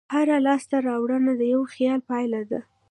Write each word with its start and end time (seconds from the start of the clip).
هره 0.13 0.37
لویه 0.37 0.43
لاستهراوړنه 0.45 1.31
د 1.37 1.41
یوه 1.53 1.67
خیال 1.73 1.99
پایله 2.09 2.41
ده. 2.49 2.59